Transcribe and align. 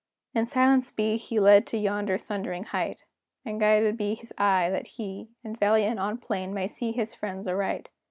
In 0.33 0.47
silence 0.47 0.89
be 0.89 1.15
he 1.15 1.39
led 1.39 1.67
to 1.67 1.77
yonder 1.77 2.17
thundering 2.17 2.63
height, 2.63 3.05
And 3.45 3.59
guided 3.59 3.97
be 3.97 4.15
his 4.15 4.33
eye, 4.35 4.67
that 4.71 4.87
he, 4.97 5.29
In 5.43 5.55
valley 5.55 5.85
and 5.85 5.99
on 5.99 6.17
plain, 6.17 6.55
may 6.55 6.67
see 6.67 6.91
his 6.91 7.13
friends 7.13 7.47
aright. 7.47 7.89